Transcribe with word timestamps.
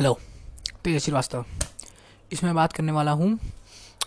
Hello 0.00 0.12
तेज 0.84 1.02
श्रीवास्तव 1.02 1.44
इसमें 2.32 2.54
बात 2.54 2.72
करने 2.72 2.92
वाला 2.92 3.12
हूँ 3.12 3.38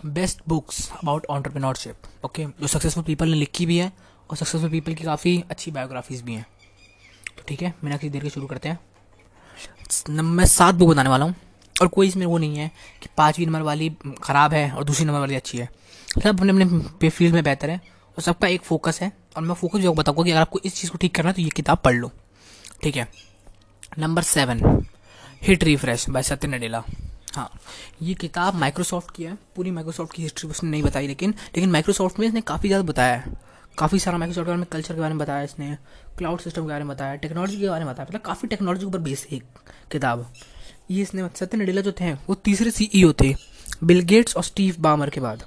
best 0.06 0.40
books 0.48 0.78
about 0.94 1.26
entrepreneurship 1.32 2.26
okay 2.26 2.46
जो 2.62 2.68
सक्सेसफुल 2.68 3.04
पीपल 3.04 3.28
ने 3.30 3.36
लिखी 3.36 3.66
भी 3.66 3.78
है 3.78 3.92
और 4.30 4.38
सक्सेसफुल 4.38 4.70
पीपल 4.70 4.94
की 4.94 5.04
काफ़ी 5.04 5.44
अच्छी 5.50 5.72
बायोग्राफीज 5.72 6.22
भी 6.22 6.34
हैं। 6.34 6.46
तो 7.28 7.44
ठीक 7.48 7.62
है 7.62 7.74
बिना 7.84 7.98
किसी 7.98 8.10
देर 8.10 8.24
के 8.24 8.30
शुरू 8.30 8.48
करते 8.48 8.70
हैं। 8.70 8.80
मैं 10.24 10.46
सात 10.46 10.76
बुक 10.76 10.90
बताने 10.90 11.10
वाला 11.10 11.26
हूँ 11.26 11.36
और 11.76 11.88
कोई 11.88 12.08
इसमें 12.08 12.26
वो 12.26 12.38
नहीं 12.38 12.58
है 12.58 12.72
कि 13.02 13.10
पाँचवीं 13.18 13.46
नंबर 13.48 13.62
वाली 13.62 13.90
ख़राब 14.24 14.54
है 14.54 14.70
और 14.72 14.84
दूसरी 14.84 15.06
नंबर 15.06 15.20
वाली 15.20 15.36
अच्छी 15.36 15.58
है। 15.58 15.70
सब 16.14 16.40
अपने 16.40 16.64
अपने 16.64 17.10
फ़ील्ड 17.10 17.34
में 17.34 17.44
बेहतर 17.44 17.70
है 17.70 17.78
और 17.78 18.22
सबका 18.24 18.48
एक 18.48 18.64
फोकस 18.64 19.02
है 19.02 19.12
और 19.36 19.44
मैं 19.44 19.56
फोकस 19.56 19.80
जो 19.80 19.94
बताऊँगा 19.94 20.24
कि 20.24 20.32
अगर 20.32 20.42
आपको 20.42 20.60
इस 20.66 20.76
चीज़ 20.76 20.92
को 20.92 20.98
ठीक 20.98 21.16
करना 21.16 21.30
है 21.30 21.36
तो 21.36 21.42
ये 21.42 21.50
किताब 21.52 21.82
पढ़ 21.86 21.96
लो। 21.96 22.12
ठीक 22.84 22.96
है। 22.96 23.08
Number 24.00 24.22
seven 24.24 24.84
hit 25.44 25.64
refresh 25.64 26.10
by 26.10 26.24
Satya 26.24 26.48
Nadella 26.48 26.84
हाँ 27.36 27.50
ये 28.02 28.14
किताब 28.14 28.56
माइक्रोसॉफ्ट 28.56 29.12
की 29.16 29.24
है, 29.24 29.34
पूरी 29.56 29.72
माइक्रोसॉफ्ट 29.72 30.14
की 30.16 30.22
हिस्ट्री 30.24 30.50
उसने 30.50 30.70
नहीं 30.70 30.84
बताई, 30.84 31.08
लेकिन 31.08 31.30
लेकिन 31.30 31.72
माइक्रोसॉफ्ट 31.72 32.20
में 32.20 32.28
इसने 32.28 32.42
काफ़ी 32.42 32.70
ज़्यादा 32.70 32.84
बताया 32.84 33.16
है। 33.16 33.34
काफ़ी 33.78 34.00
सारा 34.00 34.18
माइक्रोसॉफ्ट 34.18 34.46
के 34.46 34.52
बारे 34.52 34.60
में 34.60 34.68
कल्चर 34.72 34.94
के 34.94 35.02
बारे 35.02 35.14
में 35.14 35.20
बताया 35.20 35.44
इसने 35.44 35.76
क्लाउड 36.18 36.40
सिस्टम 36.40 36.62
के 36.62 36.68
बारे 36.68 36.84
में 36.84 36.94
बताया 36.94 37.16
टेक्नोलॉजी 37.16 37.60
के 37.60 37.70
बारे 37.70 37.86
में 37.86 37.94
बताया 37.94 38.08
मतलब 38.10 38.22
काफ़ी 38.22 38.48
टेक्नोलॉजी 38.48 38.80
के 38.80 38.86
ऊपर 38.86 39.00
बेस 39.00 39.28
है 39.32 39.40
किताब। 39.92 40.26
ये 40.92 41.02
इसने 41.02 41.28
सत्य 41.36 41.58
नडेला 41.58 41.82
जो 41.82 41.92
थे, 41.92 42.14
वो 42.14 42.36
तीसरे 42.36 42.72
सी 42.72 43.14
थे 43.22 43.36
बिल 43.84 44.02
गेट्स 44.06 44.38
और 44.38 44.44
स्टीव 44.44 44.76
बामर 44.80 45.10
के 45.10 45.22
बाद। 45.22 45.44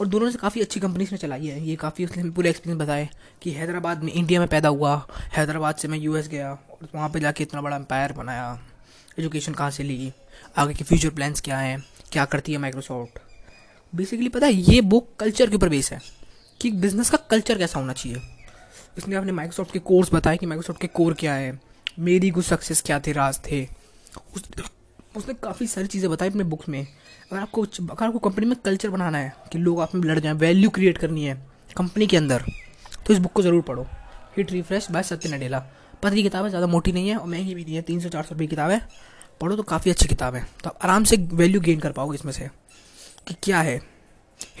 और 0.00 0.06
दोनों 0.08 0.30
से 0.30 0.38
काफ़ी 0.38 0.60
अच्छी 0.60 0.80
कंपनीज़ 0.80 1.10
में 1.12 1.18
चलाई 1.18 1.46
है, 1.46 1.60
ये 1.62 1.76
काफ़ी 1.76 2.04
उसने 2.04 2.30
पूरे 2.30 2.50
एक्सपीरियंस 2.50 2.80
बताए 2.80 3.08
कि 3.42 3.50
हैदराबाद 3.52 4.02
में 4.02 4.12
इंडिया 4.12 4.40
में 4.40 4.48
पैदा 4.48 4.68
हुआ, 4.70 5.02
हैदराबाद 5.36 5.76
से 5.76 5.88
मैं 5.88 5.98
यूएस 5.98 6.28
गया, 6.28 6.50
और 6.50 6.88
वहाँ 6.94 7.08
पे 7.08 7.20
जाके 7.20 7.44
इतना 7.44 7.60
बड़ा 7.62 7.76
एम्पायर 7.76 8.12
बनाया। 8.12 8.58
एजुकेशन 9.16 9.52
कहाँ 9.52 9.70
से 9.70 9.82
ली? 9.82 10.12
आगे 10.56 10.74
के 10.74 10.84
फ्यूचर 10.84 11.10
प्लान्स 11.10 11.40
क्या 11.40 11.58
हैं? 11.58 11.82
क्या 12.12 12.24
करती 12.24 12.52
है 12.52 12.58
माइक्रोसॉफ्ट 12.58 13.18
बेसिकली 13.92 14.28
पता 14.28 14.46
है 14.46 14.52
ये 14.52 14.80
बुक 14.82 15.08
कल्चर 15.20 15.50
के 15.50 15.56
ऊपर 15.56 15.68
बेस 15.68 15.90
है 15.92 16.00
कि 16.60 16.70
बिज़नेस 16.72 17.10
का 17.10 17.18
कल्चर 17.30 17.58
कैसा 17.58 17.78
होना 17.78 17.92
चाहिए। 17.92 18.20
इसने 18.98 19.16
अपने 19.16 19.32
माइक्रोसॉफ्ट 19.32 19.72
के 19.72 19.78
कोर्स 19.80 20.12
बताए 20.14 20.36
कि 20.36 20.46
माइक्रोसॉफ्ट 20.46 20.80
के 20.80 20.86
कोर 20.88 21.14
क्या 21.14 21.34
है 21.34 21.58
मेरी 21.98 22.30
कुछ 22.30 22.44
सक्सेस 22.44 22.82
क्या 22.82 22.98
थे 23.00 23.12
राज 23.12 23.38
थे। 23.40 23.62
उस, 24.34 24.42
उसने 25.16 25.34
काफ़ी 25.34 25.66
सारी 25.66 25.86
चीज़ें 25.86 26.10
बताई 26.10 26.28
अपने 26.28 26.44
बुक 26.44 26.68
में। 26.68 26.80
अगर 26.80 27.40
आपको 27.40 27.62
अगर 27.62 28.04
आपको 28.06 28.18
कंपनी 28.20 28.46
में 28.46 28.56
कल्चर 28.64 28.90
बनाना 28.90 29.18
है 29.18 29.34
कि 29.52 29.58
लोग 29.58 29.80
आप 29.80 29.94
में 29.94 30.08
लड़ 30.08 30.18
जाएँ 30.18 30.34
वैल्यू 30.36 30.70
क्रिएट 30.70 30.98
करनी 30.98 31.24
है 31.24 31.34
कंपनी 31.76 32.06
के 32.06 32.16
अंदर 32.16 32.44
तो 33.06 33.12
इस 33.12 33.18
बुक 33.18 33.32
को 33.32 33.42
ज़रूर 33.42 33.62
पढ़ो। 33.62 33.86
Hit 34.36 34.52
refresh 34.52 34.90
by 34.90 35.02
Satya 35.02 35.28
Nadella 35.28 35.64
पतली 36.06 36.22
किताब 36.22 36.44
है, 36.44 36.50
ज़्यादा 36.50 36.66
मोटी 36.68 36.92
नहीं 36.92 37.08
है 37.08 37.16
और 37.16 37.26
महँगी 37.28 37.54
भी 37.54 37.64
नहीं 37.64 37.74
है, 37.74 37.82
तीन 37.82 38.00
सौ, 38.00 38.08
चार 38.08 38.22
सौ 38.22 38.34
रुपये 38.34 38.46
किताब 38.46 38.70
है। 38.70 38.80
पढ़ो 39.40 39.56
तो 39.56 39.62
काफ़ी 39.64 39.90
अच्छी 39.90 40.08
किताब 40.08 40.34
है। 40.34 40.46
तो 40.64 40.70
आप 40.70 40.78
आराम 40.82 41.04
से 41.04 41.16
वैल्यू 41.34 41.60
गेन 41.60 41.80
कर 41.80 41.92
पाओगे 41.92 42.14
इसमें 42.14 42.32
से 42.32 42.48
कि 43.28 43.34
क्या 43.42 43.60
है? 43.60 43.80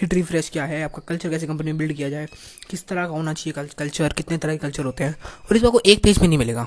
हिट 0.00 0.14
रिफ्रेश 0.14 0.48
क्या 0.50 0.64
है? 0.64 0.82
आपका 0.82 1.02
कल्चर 1.08 1.30
कैसे 1.30 1.46
कंपनी 1.46 1.72
में 1.72 1.78
बिल्ड 1.78 1.92
किया 1.92 2.08
जाए? 2.10 2.26
किस 2.70 2.86
तरह 2.86 3.06
का 3.06 3.12
होना 3.12 3.32
चाहिए 3.34 3.64
कल्चर 3.74 4.12
कितने 4.12 4.38
तरह 4.38 4.52
के 4.52 4.58
कल्चर 4.58 4.84
होते 4.84 5.04
हैं? 5.04 5.16
और 5.42 5.56
इस 5.56 5.62
बार 5.62 5.70
को 5.70 5.80
एक 5.86 6.02
पेज 6.02 6.18
में 6.18 6.26
नहीं 6.28 6.38
मिलेगा। 6.38 6.66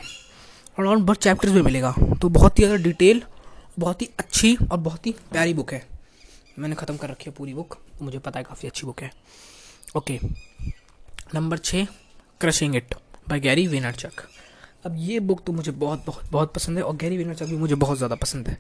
और 0.78 0.88
और 0.88 0.98
बहुत 0.98 1.24
चैप्टर्स 1.24 1.54
में 1.54 1.62
मिलेगा। 1.62 1.94
तो 2.22 2.30
बहुत 2.30 2.60
ही 2.60 2.64
ज़्यादा 2.64 2.84
डिटेल 2.84 3.22
बहुत 3.80 4.02
ही 4.02 4.10
अच्छी 4.20 4.56
और 4.72 4.78
बहुत 4.80 5.08
ही 5.08 5.12
प्यारी 5.32 5.54
बुक 5.54 5.74
है। 5.74 5.84
मैंने 6.60 6.76
ख़त्म 6.76 6.98
कर 6.98 7.10
रखी 7.10 7.30
है 7.30 7.36
पूरी 7.36 7.54
बुक 7.54 7.78
मुझे 8.02 8.20
पता 8.20 8.40
है 8.40 8.46
काफ़ी 8.46 8.68
अच्छी 8.68 8.86
बुक 8.88 9.02
है। 9.02 9.12
ओके 9.98 10.20
नंबर 11.36 11.58
छः 11.60 11.88
crushing 12.42 12.76
it 12.76 12.96
by 13.30 13.40
Gary 13.40 13.68
Vaynerchuk 13.68 14.22
अब 14.84 14.96
ये 14.98 15.20
बुक 15.20 15.44
तो 15.46 15.54
मुझे 15.54 15.72
बहुत 15.72 16.04
बहुत 16.06 16.32
बहुत 16.32 16.54
पसंद 16.54 16.78
है 16.78 16.84
और 16.84 16.96
गैरी 16.96 17.18
वेनरचक 17.18 17.46
भी 17.46 17.58
मुझे 17.58 17.76
बहुत 17.76 17.98
ज़्यादा 17.98 18.16
पसंद 18.16 18.48
है। 18.48 18.58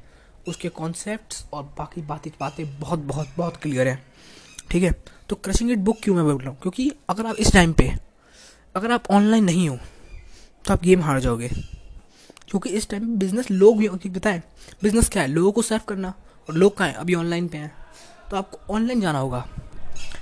उसके 0.48 0.70
कॉन्सेप्ट्स 0.70 1.44
और 1.53 1.64
बाकी 1.78 2.02
बातें 2.02 2.31
बातें 2.39 2.80
बहुत 2.80 3.00
बहुत 3.02 3.28
बहुत 3.38 3.58
क्लियर 3.58 3.88
हैं। 3.88 4.03
ठीक 4.72 4.84
है? 4.84 4.92
तो 5.30 5.36
क्रशिंग 5.36 5.72
इट 5.72 5.80
बुक 5.80 6.00
क्यों 6.03 6.16
मैं 6.16 6.23
बोल 6.26 6.38
रहा 6.38 6.49
हूँ? 6.49 6.58
क्योंकि 6.61 6.92
अगर 7.10 7.26
आप 7.26 7.36
इस 7.36 7.52
टाइम 7.54 7.73
पे, 7.73 7.92
अगर 8.76 8.92
आप 8.92 9.10
ऑनलाइन 9.11 9.43
नहीं 9.43 9.67
हो 9.70 9.77
तो 10.66 10.73
आप 10.73 10.83
गेम 10.83 11.02
हार 11.02 11.20
जाओगे। 11.20 11.48
क्योंकि 11.48 12.70
इस 12.70 12.89
टाइम 12.89 13.16
बिज़नेस 13.17 13.52
लोग 13.52 13.77
भी 13.77 14.10
बताएँ 14.10 14.42
बिज़नेस 14.83 15.10
क्या 15.10 15.23
है? 15.23 15.27
लोगों 15.30 15.52
को 15.52 15.61
सर्व 15.61 15.82
करना 15.88 16.14
और 16.49 16.55
लोग 16.55 16.77
कहाँ 16.77 16.89
हैं? 16.89 16.95
अभी 16.95 17.16
ऑनलाइन 17.16 17.48
पे 17.48 17.58
हैं। 17.58 17.72
तो 18.32 18.38
आपको 18.38 18.73
ऑनलाइन 18.73 19.02
जाना 19.02 19.20
होगा। 19.20 19.45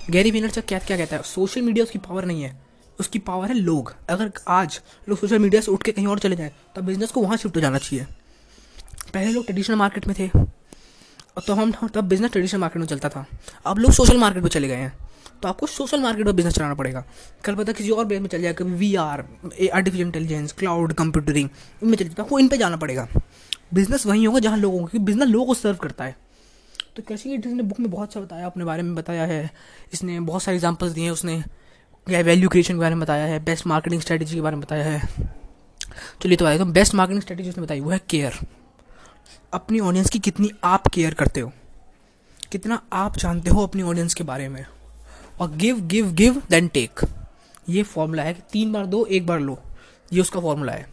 गैरी 0.09 0.31
विनर 0.31 0.50
क्या 0.51 0.79
क्या 0.79 0.97
कहता 0.97 1.16
है? 1.16 1.21
सोशल 1.23 1.61
मीडिया 1.61 1.83
उसकी 1.83 2.00
पावर 2.00 2.25
नहीं 2.25 2.44
है। 2.44 2.55
उसकी 2.99 3.19
पावर 3.19 3.47
है 3.47 3.53
लोग। 3.53 3.93
अगर 4.09 4.31
आज 4.47 4.79
लोग 5.09 5.19
सोशल 5.19 5.39
मीडिया 5.39 5.61
से 5.61 5.71
उठ 5.71 5.83
के 5.83 5.91
कहीं 5.91 6.07
और 6.07 6.19
चले 6.19 6.35
जाएँ 6.35 6.51
तो 6.75 6.81
बिज़नेस 6.81 7.11
को 7.11 7.21
वहाँ 7.21 7.37
शिफ्ट 7.37 7.55
हो 7.55 7.61
जाना 7.61 7.77
चाहिए। 7.77 8.05
पहले 9.13 9.31
लोग 9.31 9.45
ट्रेडिशनल 9.45 9.75
मार्केट 9.75 10.07
में 10.07 10.15
थे। 10.19 10.27
और 10.27 11.43
तो 11.47 11.53
हम, 11.53 11.71
तब 11.71 12.03
बिज़नेस 12.03 12.31
ट्रेडिशनल 12.31 12.61
मार्केट 12.61 12.79
में 12.79 12.87
चलता 12.87 13.09
था। 13.09 13.25
अब 13.65 13.79
लोग 13.79 13.91
सोशल 13.91 14.17
मार्केट 14.17 14.43
में 14.43 14.49
चले 14.49 14.67
गए 14.67 14.75
हैं। 14.75 14.93
तो 15.41 15.47
आपको 15.47 15.67
सोशल 15.67 16.01
मार्केट 16.01 16.25
में 16.25 16.35
बिज़नेस 16.35 16.53
चलाना 16.53 16.73
पड़ेगा। 16.73 17.03
कल 17.43 17.55
पता 17.55 17.71
किसी 17.71 17.89
और 17.89 18.05
बेस 18.05 18.21
में 18.21 18.27
चल 18.27 18.41
जाए, 18.41 18.53
कभी 18.53 18.71
V 18.71 18.95
R 18.95 19.23
artificial 19.73 20.07
intelligence 20.07 20.51
cloud 20.51 20.93
computing 20.93 21.49
इनमें 21.83 21.97
चल 21.97 22.05
जाता 22.05 22.23
आपको 22.23 22.39
इन 22.39 22.47
पर 22.47 22.55
जाना 22.55 22.77
पड़ेगा। 22.77 23.07
बिज़नेस 23.73 24.05
वहीं 24.05 24.25
होगा 24.27 24.39
जहाँ 24.39 24.57
लोगों 24.57 24.85
को 24.85 24.99
बिज़नेस 24.99 25.27
लोगों 25.27 25.45
को 25.45 25.53
सर्व 25.53 25.75
करता 25.75 26.03
है। 26.03 26.15
तो 26.95 27.03
कैसे 27.07 27.37
ने 27.37 27.63
बुक 27.63 27.79
में 27.79 27.89
बहुत 27.91 28.13
सा 28.13 28.19
बताया, 28.19 28.45
अपने 28.45 28.65
बारे 28.65 28.83
में 28.83 28.95
बताया 28.95 29.25
है, 29.25 29.49
इसने 29.93 30.19
बहुत 30.19 30.43
सारे 30.43 30.57
एग्जाम्पल्स 30.57 30.93
दिए 30.93 31.03
हैं 31.03 31.11
उसने। 31.11 31.43
या 32.09 32.22
वैल्यू 32.22 32.50
क्रिएशन 32.50 32.73
के 32.73 32.79
बारे 32.79 32.95
में 32.95 33.01
बताया 33.01 33.25
है 33.25 33.40
बेस्ट 33.44 33.66
मार्केटिंग 33.68 34.01
स्ट्रेटेजी 34.01 34.35
के 34.35 34.41
बारे 34.41 34.56
में 34.56 34.63
बताया 34.63 34.84
है। 34.84 35.07
चलिए 36.23 36.38
तो 36.38 36.45
आए 36.45 36.57
तो 36.57 36.66
बेस्ट 36.68 36.95
मार्केटिंग 36.95 37.22
स्ट्रेटेजी 37.22 37.50
उसने 37.50 37.63
बताई 37.63 37.79
वो 37.79 37.90
है 37.90 38.00
केयर 38.09 38.38
अपनी 39.53 39.79
ऑडियंस 39.79 40.09
की 40.09 40.19
कितनी 40.19 40.50
आप 40.63 40.88
केयर 40.88 41.13
करते 41.13 41.40
हो? 41.40 41.51
कितना 42.51 42.81
आप 42.94 43.18
जानते 43.18 43.50
हो 43.50 43.63
अपनी 43.63 43.81
ऑडियंस 43.84 44.13
के 44.13 44.23
बारे 44.23 44.47
में? 44.50 44.66
और 45.40 45.51
give 45.51 45.79
give 45.88 46.12
give 46.12 46.41
then 46.50 46.68
take 46.68 47.01
ये 47.69 47.84
फॉर्मूला 47.84 48.24
है 48.24 48.34
कि 48.34 48.41
तीन 48.51 48.72
बार 48.72 48.85
दो, 48.85 49.06
एक 49.06 49.25
बार 49.28 49.39
लो। 49.39 49.59
ये 50.13 50.22
उसका 50.22 50.39
फॉर्मूला 50.39 50.72
है। 50.72 50.85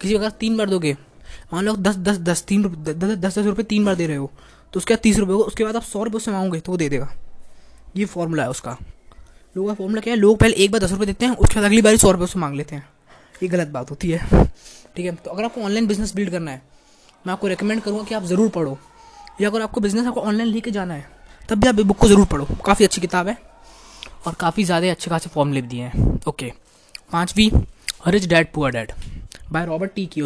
किसी 0.00 0.14
अगर 0.14 0.30
तीन 0.30 0.56
बार 0.56 0.70
दोगे, 0.70 0.96
मान 1.52 1.64
लो 1.64 1.76
दस 1.76 1.96
दस 1.98 2.18
दस, 2.18 2.42
तीन 2.42 2.62
दस 2.84 3.16
दस 3.16 3.38
रुपये 3.38 3.64
तीन 3.64 3.84
बार 3.84 3.94
दे 3.94 4.06
रहे 4.06 4.16
हो 4.16 4.30
तो 4.72 4.78
उसके 4.78 4.94
बाद 4.94 5.02
तीस 5.02 5.18
रुपये 5.18 5.34
उसके 5.36 5.64
बाद 5.64 5.76
आप 5.76 5.82
सौ 5.82 6.02
रुपये 6.02 6.16
उससे 6.16 6.30
मांगोगे 6.30 6.60
तो 6.60 6.72
वो 6.72 6.78
दे 6.78 6.88
देगा। 6.88 7.12
ये 7.96 8.04
फॉर्मूला 8.04 8.42
है 8.42 8.50
उसका। 8.50 8.76
लोगों 9.56 9.68
का 9.68 9.74
फॉर्मूला 9.74 10.00
क्या 10.00 10.12
है 10.14 10.18
लोग 10.20 10.38
पहले 10.38 10.54
एक 10.54 10.70
बार 10.70 10.80
दस 10.80 10.90
रुपये 10.92 11.06
देते 11.06 11.26
हैं, 11.26 11.32
उसके 11.34 11.54
बाद 11.54 11.64
अगली 11.64 11.82
बार 11.82 11.96
सौ 11.96 12.10
रुपये 12.10 12.24
उससे 12.24 12.38
मांग 12.38 12.54
लेते 12.56 12.74
हैं। 12.74 12.88
ये 13.42 13.48
गलत 13.48 13.68
बात 13.68 13.90
होती 13.90 14.10
है। 14.10 14.18
ठीक 14.96 15.06
है? 15.06 15.14
तो 15.14 15.30
अगर 15.30 15.44
आपको 15.44 15.60
ऑनलाइन 15.60 15.86
बिज़नेस 15.86 16.14
बिल्ड 16.14 16.30
करना 16.30 16.50
है, 16.50 16.60
मैं 17.26 17.32
आपको 17.32 17.46
रिकमेंड 17.46 17.80
करूँगा 17.82 18.04
कि 18.04 18.14
आप 18.14 18.24
ज़रूर 18.24 18.48
पढ़ो। 18.48 18.76
या 19.40 19.48
अगर 19.48 19.62
आपको 19.62 19.80
बिज़नेस 19.80 20.06
आपको 20.06 20.20
ऑनलाइन 20.22 20.48
लेके 20.48 20.70
जाना 20.70 20.94
है, 20.94 21.06
तब 21.48 21.60
भी 21.60 21.68
आप 21.68 21.74
बुक 21.76 21.96
को 21.96 22.08
ज़रूर 22.08 22.26
पढ़ो। 22.26 22.46
काफ़ी 22.66 22.84
अच्छी 22.84 23.00
किताब 23.00 23.28
है 23.28 23.36
और 24.26 24.34
काफ़ी 24.34 24.64
ज़्यादा 24.64 24.90
अच्छे 24.90 25.10
खासे 25.10 25.30
फॉर्मूले 25.30 25.62
भी 25.62 25.68
दिए 25.68 25.82
हैं। 25.82 26.20
ओके 26.28 26.52
पाँचवीं 27.12 27.50
rich 28.08 28.26
dad 28.26 28.52
poor 28.52 28.72
dad 28.72 28.92
by 29.52 29.66
Robert 29.66 29.92
T 29.94 30.06
की 30.06 30.20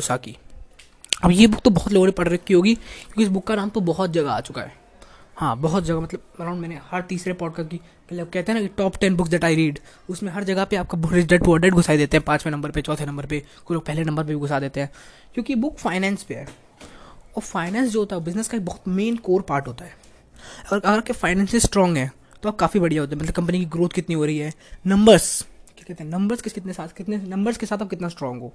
अब 1.25 1.31
ये 1.31 1.47
बुक 1.47 1.61
तो 1.61 1.71
बहुत 1.71 1.93
लोगों 1.93 2.07
ने 2.07 2.13
पढ़ 2.13 2.29
रखी 2.29 2.55
होगी, 2.55 2.75
क्योंकि 2.75 3.23
इस 3.23 3.29
बुक 3.29 3.47
का 3.47 3.55
नाम 3.55 3.69
तो 3.69 3.81
बहुत 3.83 4.11
जगह 4.11 4.33
आ 4.33 4.41
चुका 4.41 4.63
है। 4.63 4.79
हाँ 5.41 5.57
बहुत 5.57 5.85
जगह 5.85 6.01
मतलब 6.01 6.23
अराउंड 6.41 6.61
मैंने 6.61 6.79
हर 6.91 7.03
तीसरे 7.03 7.33
पॉडकास्ट 7.33 7.71
की 7.71 7.77
मतलब 7.77 8.29
कहते 8.29 8.53
हैं 8.53 8.61
ना 8.61 8.67
कि 8.67 8.73
top 8.79 8.97
ten 8.97 9.15
books 9.17 9.31
that 9.31 9.45
I 9.45 9.55
read 9.55 9.79
उसमें 10.11 10.31
हर 10.33 10.45
जगह 10.45 10.65
पे 10.65 10.77
आपका 10.77 10.99
रिच 11.13 11.27
डेट 11.27 11.45
पुअर 11.45 11.61
डेट 11.61 11.73
घुसा 11.73 11.97
देते 11.97 12.17
हैं, 12.17 12.25
पाँचवें 12.25 12.51
नंबर 12.53 12.71
पे, 12.71 12.83
चौथे 12.83 13.07
नंबर 13.07 13.27
पे, 13.27 13.43
कोई 13.67 13.75
लोग 13.75 13.87
पहले 13.87 14.05
नंबर 14.05 14.25
पे 14.25 14.29
भी 14.29 14.41
घुसा 14.41 14.61
देते 14.61 14.81
हैं। 14.81 14.91
क्योंकि 15.35 15.55
बुक 15.55 15.79
फाइनेंस 15.79 16.23
पे 16.23 16.35
है, 16.35 16.45
और 16.45 17.43
फाइनेंस 17.43 17.91
जो 17.91 17.99
होता 17.99 18.17
है 18.17 18.25
बिज़नेस 18.25 18.49
का 18.49 18.57
एक 18.59 18.65
बहुत 18.65 18.89
मेन 18.89 19.17
कोर 19.17 19.43
पार्ट 19.43 19.69
होता 19.69 19.85
है। 19.85 19.95
अगर 20.67 20.77
अगर 20.79 20.97
आपके 20.99 21.13
फाइनेंस 21.13 21.57
स्ट्रॉन्ग 21.57 21.97
है 21.97 22.11
तो 22.43 22.49
आप 22.49 22.57
काफ़ी 22.57 22.81
बढ़िया 22.81 23.03
होते 23.03 23.15
हैं 23.15 23.23
मतलब 23.23 23.35
कंपनी 23.35 23.59
की 23.59 23.65
ग्रोथ 23.67 23.89
कितनी 23.89 24.15
हो 24.15 24.25
रही 24.25 24.39
है 24.39 24.53
नंबर्स 24.87 25.41
क्या 25.69 25.85
कहते 25.89 26.05
हैं 26.05 26.11
नंबर्स 26.11 26.43
के 26.43 26.51
कितने 26.51 26.73
साथ, 26.73 26.89
कितने 26.89 27.17
नंबर्स 27.17 27.57
के 27.57 27.67
साथ 27.67 27.83
आप 27.83 27.91
कितना 27.91 28.09
स्ट्रॉन्ग 28.09 28.43
हो। 28.43 28.53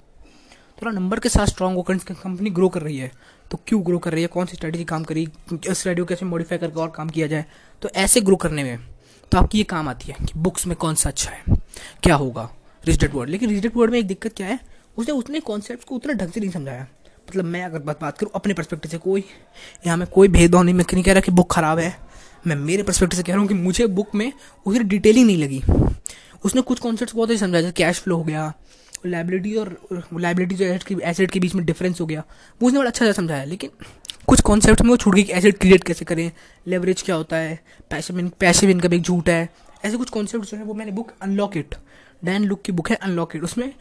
थोड़ा 0.81 0.91
नंबर 0.91 1.19
के 1.19 1.29
साथ 1.29 1.45
स्ट्रॉन्ग 1.45 1.77
होकर 1.77 1.97
कंपनी 1.97 2.49
ग्रो 2.49 2.69
कर 2.69 2.81
रही 2.81 2.97
है। 2.97 3.11
तो 3.51 3.59
क्यों 3.67 3.81
ग्रो 3.85 3.97
कर 3.99 4.13
रही 4.13 4.21
है? 4.21 4.27
कौन 4.27 4.45
सी 4.45 4.55
स्ट्रेटेजी 4.55 4.83
काम 4.83 5.03
करी? 5.03 5.27
स्ट्रेटेजी 5.47 5.99
को 5.99 6.05
कैसे 6.05 6.25
मॉडिफाई 6.25 6.57
करके 6.57 6.79
और 6.79 6.89
काम 6.89 7.09
किया 7.09 7.27
जाए? 7.27 7.45
तो 7.81 7.89
ऐसे 7.89 8.21
ग्रो 8.21 8.35
करने 8.35 8.63
में 8.63 8.77
तो 9.31 9.37
आपकी 9.37 9.57
ये 9.57 9.63
काम 9.63 9.87
आती 9.89 10.11
है 10.11 10.25
कि 10.25 10.39
बुक्स 10.39 10.65
में 10.67 10.75
कौन 10.77 10.95
सा 10.95 11.09
अच्छा 11.09 11.31
है, 11.31 11.55
क्या 12.03 12.15
होगा? 12.15 12.49
रिजडेड 12.83 13.13
वर्ड 13.13 13.29
लेकिन 13.29 13.49
रिजडेड 13.49 13.71
वर्ड 13.75 13.91
में 13.91 13.99
एक 13.99 14.07
दिक्कत 14.07 14.33
क्या 14.37 14.47
है? 14.47 14.59
उसने 14.97 15.13
उसने 15.13 15.39
कॉन्सेप्ट 15.41 15.87
को 15.87 15.95
उतना 15.95 16.13
ढंग 16.13 16.31
से 16.31 16.39
नहीं 16.39 16.49
समझाया। 16.51 16.87
मतलब 17.27 17.45
मैं 17.45 17.63
अगर 17.63 17.79
बात 17.79 18.01
बात 18.01 18.17
करूँ 18.17 18.31
अपने 18.35 18.53
परस्पेक्टिव 18.53 18.91
से, 18.91 18.97
कोई, 18.97 19.23
यहाँ 19.85 19.97
में 19.97 20.07
कोई 20.07 20.27
भेदभाव 20.27 20.63
नहीं, 20.63 20.75
मैं 20.75 20.85
नहीं 20.93 21.03
कह 21.03 21.13
रहा 21.13 21.21
कि 21.21 21.31
बुक 21.31 21.51
ख़राब 21.53 21.79
है। 21.79 21.95
मैं 22.47 22.55
मेरे 22.55 22.83
परस्पेक्टिव 22.83 23.17
से 23.17 23.23
कह 23.23 23.33
रहा 23.33 23.39
हूँ 23.39 23.47
कि 23.47 23.53
मुझे 23.53 23.87
बुक 23.89 24.15
में 24.15 24.31
उसे 24.65 24.79
डिटेलिंग 24.79 25.25
नहीं 25.25 25.37
लगी। 25.37 25.61
उसने 26.45 26.61
कुछ 26.61 26.79
कॉन्सेप्ट 26.79 27.15
बहुत 27.15 27.29
ही 27.29 27.37
समझाया 27.37 27.71
कैश 27.71 27.99
फ्लो 27.99 28.17
हो 28.17 28.23
गया 28.23 28.51
लाइबिलिटी 29.05 29.55
और 29.55 29.77
लाइबिलिटी 30.13 30.55
जो 30.55 30.65
एसेट 30.65 31.01
एसेट 31.01 31.31
के 31.31 31.39
बीच 31.39 31.55
में 31.55 31.65
डिफरेंस 31.65 32.01
हो 32.01 32.05
गया। 32.05 32.23
वो 32.61 32.67
उसने 32.67 32.79
बड़ा 32.79 32.89
अच्छा 32.89 33.11
समझाया, 33.11 33.43
लेकिन 33.43 33.69
कुछ 34.27 34.41
कॉन्सेप्ट 34.41 34.81
में 34.81 34.89
वो 34.89 34.97
छूट 34.97 35.15
गई 35.15 35.23
कि 35.23 35.33
एसेट 35.33 35.57
क्रिएट 35.57 35.83
कैसे 35.83 36.05
करें 36.05 36.31
लेवरेज 36.67 37.01
क्या 37.01 37.15
होता 37.15 37.37
है 37.37 37.59
पैसिव 37.91 38.29
पैसिव 38.39 38.69
इनकम 38.69 38.93
एक 38.93 39.01
झूठ 39.01 39.29
है। 39.29 39.49
ऐसे 39.83 39.97
कुछ 39.97 40.09
कॉन्सेप्ट 40.09 40.45
जो 40.45 40.57
है, 40.57 40.63
वो 40.63 40.73
मैंने 40.73 40.91
book 40.91 41.11
unlock 41.21 41.57
it 41.57 41.75
Dan 42.21 42.43
Lok 42.43 42.61
की 42.61 42.71
बुक 42.71 42.89
है 42.89 42.95
अनलॉक 42.97 43.35
इट 43.35 43.43
उसमें 43.43 43.71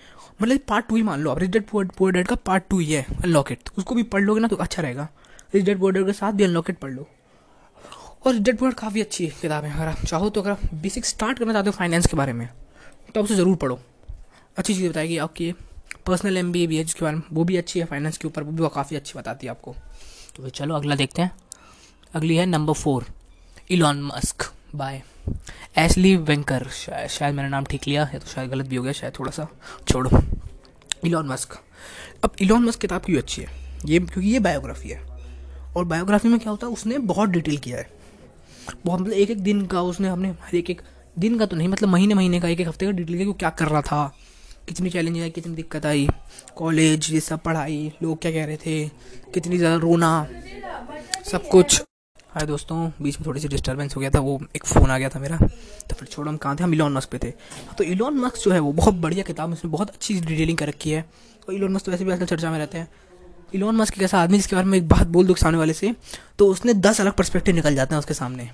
मतलब 0.40 0.58
पार्ट 0.68 0.86
टू 0.86 0.96
ही 0.96 1.02
मान 1.02 1.20
लो 1.20 1.30
आप 1.30 1.38
रिच 1.38 1.56
पुअर 1.64 2.12
डेड 2.12 2.26
का 2.26 2.34
पार्ट 2.36 2.64
टू 2.70 2.78
ही 2.78 2.92
है 2.92 3.06
अनलॉक 3.14 3.52
इट 3.52 3.70
उसको 3.78 3.94
भी 3.94 4.02
पढ़ 4.04 4.22
लोगे 4.22 4.40
ना 4.40 4.48
तो 4.48 4.56
अच्छा 4.56 4.82
रहेगा। 4.82 5.08
रिच 5.54 5.70
पुअर 5.70 5.92
डैड 5.92 6.06
के 6.06 6.12
साथ 6.12 6.32
भी 6.32 6.44
अनलॉकेड 6.44 6.76
पढ़ 6.76 6.90
लो। 6.90 7.08
और 8.26 8.34
डैड 8.34 8.58
पुअर 8.58 8.72
काफ़ी 8.74 9.00
अच्छी 9.00 9.26
किताब 9.40 9.64
है। 9.64 9.72
अगर 9.74 9.88
आप 9.88 10.04
चाहो 10.06 10.28
तो 10.30 10.40
अगर 10.40 10.50
आप 10.50 10.74
बेसिक 10.74 11.06
स्टार्ट 11.06 11.38
करना 11.38 11.52
चाहते 11.52 11.70
हो 11.70 11.76
फाइनेंस 11.78 12.06
के 12.06 12.16
बारे 12.16 12.32
में 12.32 12.48
तो 13.14 13.20
आप 13.20 13.24
उसे 13.24 13.34
ज़रूर 13.36 13.56
पढ़ो। 13.56 13.78
अच्छी 14.56 14.74
चीज़ 14.74 14.88
बताएगी 14.90 15.16
आपकी। 15.18 15.52
पर्सनल 16.06 16.36
एमबीए 16.36 16.66
भी 16.66 16.76
है, 16.76 16.84
जिसके 16.84 17.04
बारे 17.04 17.16
में 17.16 17.22
वो 17.32 17.44
भी 17.44 17.56
अच्छी 17.56 17.80
है 17.80 17.86
फाइनेंस 17.86 18.18
के 18.18 18.28
ऊपर 18.28 18.42
वो 18.42 18.52
भी 18.52 18.68
काफ़ी 18.74 18.96
अच्छी 18.96 19.18
बताती 19.18 19.46
है 19.46 19.50
आपको। 19.50 19.74
तो 20.36 20.42
फिर 20.42 20.50
चलो, 20.50 20.74
अगला 20.74 20.94
देखते 20.94 21.22
हैं। 21.22 21.30
अगली 22.14 22.36
है 22.36 22.46
number 22.46 22.72
four 22.72 23.06
Elon 23.70 24.02
Musk 24.02 24.52
by 24.74 25.02
Ashlee 25.78 26.16
Wenkar 26.16 26.68
शायद 26.68 27.08
शायद 27.08 27.34
मैंने 27.34 27.48
नाम 27.48 27.64
ठीक 27.64 27.86
लिया 27.88 28.04
है 28.04 28.18
तो 28.18 28.26
शायद 28.26 28.50
गलत 28.50 28.66
भी 28.66 28.76
हो 28.76 28.82
गया, 28.82 28.92
शायद 28.92 29.12
थोड़ा 29.18 29.30
सा 29.30 29.46
छोड़ो। 29.88 30.22
इलॉन 31.04 31.26
मस्क 31.26 31.58
अब 32.24 32.36
इलॉन 32.40 32.64
मस्क 32.64 32.80
किताब 32.80 33.00
क्यों 33.00 33.18
अच्छी 33.18 33.42
है? 33.42 33.48
ये, 33.84 33.98
क्योंकि 33.98 34.28
ये 34.30 34.38
बायोग्राफी 34.38 34.88
है। 34.88 35.02
और 35.76 35.84
बायोग्राफी 35.84 36.28
में 36.28 36.38
क्या 36.40 36.50
होता 36.50 36.66
है, 36.66 36.72
उसने 36.72 36.98
बहुत 36.98 37.28
डिटेल 37.28 37.56
किया 37.58 37.78
है। 37.78 37.90
बहुत 38.86 39.00
मतलब 39.00 39.12
एक 39.12 39.30
एक 39.30 39.40
दिन 39.40 39.66
का 39.66 39.82
उसने 39.82 40.08
हमने, 40.08 40.28
हर 40.28 40.54
एक 40.54 40.70
एक 40.70 40.82
दिन 41.18 41.38
का 41.38 41.46
तो 41.46 41.56
नहीं 41.56 41.68
मतलब 41.68 41.88
महीने 41.88 42.14
महीने 42.14 42.40
का 42.40 42.48
एक 42.48 42.60
एक 42.60 42.68
हफ़्ते 42.68 42.86
का 42.86 42.92
डिटेल 42.92 43.16
किया 43.16 43.32
क्या 43.32 43.50
कर 43.50 43.68
रहा 43.68 43.82
था। 43.82 44.16
कितनी 44.68 44.90
चैलेंज 44.90 45.20
आई 45.22 45.30
कितनी 45.30 45.54
दिक्कत 45.54 45.86
आई? 45.86 46.08
कॉलेज 46.56 47.08
ये 47.12 47.20
सब 47.20 47.40
पढ़ाई, 47.42 47.92
लोग 48.02 48.20
क्या 48.20 48.32
कह 48.32 48.44
रहे 48.44 48.56
थे? 48.56 48.88
कितनी 49.34 49.58
ज़्यादा 49.58 49.76
रोना, 49.76 50.26
सब 51.24 51.48
कुछ। 51.48 51.80
हाय 52.30 52.46
दोस्तों, 52.46 52.78
बीच 53.02 53.18
में 53.18 53.26
थोड़ी 53.26 53.40
सी 53.40 53.48
डिस्टर्बेंस 53.48 53.96
हो 53.96 54.00
गया 54.00 54.10
था, 54.10 54.20
वो 54.20 54.40
एक 54.56 54.64
फ़ोन 54.64 54.90
आ 54.90 54.98
गया 54.98 55.08
था 55.08 55.18
मेरा। 55.20 55.36
तो 55.36 55.94
फिर 55.94 56.08
छोड़ो, 56.08 56.28
हम 56.30 56.36
कहाँ 56.36 56.56
थे? 56.56 56.64
हम 56.64 56.74
इलॉन 56.74 56.92
मस्क 56.92 57.08
पे 57.10 57.18
थे। 57.18 57.30
तो 57.78 57.84
इलॉन 57.84 58.18
मस्क 58.18 58.38
जो 58.44 58.50
है, 58.50 58.58
वो 58.60 58.72
बहुत 58.72 58.94
बढ़िया 58.96 59.24
किताब, 59.24 59.52
उसने 59.52 59.70
बहुत 59.70 59.90
अच्छी 59.90 60.20
डिटेलिंग 60.20 60.58
कर 60.58 60.68
रखी 60.68 60.90
है। 60.90 61.04
और 61.48 61.54
इलॉन 61.54 61.72
मस्क 61.72 61.86
तो 61.86 61.92
वैसे 61.92 62.04
भी 62.04 62.12
आजकल 62.12 62.26
चर्चा 62.26 62.50
में 62.50 62.58
रहते 62.58 62.78
हैं। 62.78 62.88
इलॉन 63.54 63.76
मस्क 63.76 63.94
एक 63.94 64.02
ऐसा 64.02 64.22
आदमी 64.22 64.36
जिसके 64.36 64.56
बारे 64.56 64.68
में 64.68 64.78
एक 64.78 64.88
बात 64.88 65.06
बोल 65.06 65.26
दो 65.26 65.34
सामने 65.34 65.58
वाले 65.58 65.72
से 65.72 65.94
तो 66.38 66.46
उसने 66.48 66.74
दस 66.74 67.00
अलग 67.00 67.12
परस्पेक्टिव 67.12 67.54
निकल 67.54 67.74
जाते 67.74 67.94
हैं 67.94 67.98
उसके 67.98 68.14
सामने। 68.14 68.50